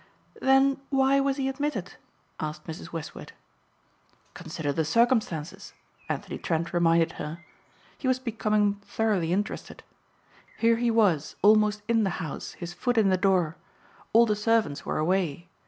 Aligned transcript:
"Then 0.41 0.81
why 0.89 1.19
was 1.19 1.37
he 1.37 1.47
admitted?" 1.47 1.93
asked 2.39 2.65
Mrs. 2.65 2.91
Westward. 2.91 3.33
"Consider 4.33 4.73
the 4.73 4.83
circumstances," 4.83 5.73
Anthony 6.09 6.39
Trent 6.39 6.73
reminded 6.73 7.11
her. 7.21 7.45
He 7.99 8.07
was 8.07 8.17
becoming 8.17 8.81
thoroughly 8.83 9.31
interested. 9.31 9.83
"Here 10.57 10.77
he 10.77 10.89
was 10.89 11.35
almost 11.43 11.83
in 11.87 12.03
the 12.03 12.09
house, 12.17 12.53
his 12.53 12.73
foot 12.73 12.97
in 12.97 13.09
the 13.09 13.15
door. 13.15 13.57
All 14.11 14.25
the 14.25 14.35
servants 14.35 14.87
were 14.87 14.97
away. 14.97 15.49